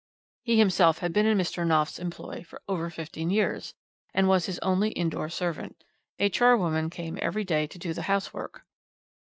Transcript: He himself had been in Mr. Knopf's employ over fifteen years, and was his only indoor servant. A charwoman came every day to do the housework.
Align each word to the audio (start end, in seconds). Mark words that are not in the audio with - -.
He 0.41 0.57
himself 0.57 0.97
had 0.97 1.13
been 1.13 1.27
in 1.27 1.37
Mr. 1.37 1.63
Knopf's 1.63 1.99
employ 1.99 2.43
over 2.67 2.89
fifteen 2.89 3.29
years, 3.29 3.75
and 4.15 4.27
was 4.27 4.47
his 4.47 4.57
only 4.63 4.89
indoor 4.93 5.29
servant. 5.29 5.83
A 6.17 6.27
charwoman 6.27 6.89
came 6.89 7.19
every 7.21 7.43
day 7.43 7.67
to 7.67 7.77
do 7.77 7.93
the 7.93 8.01
housework. 8.09 8.63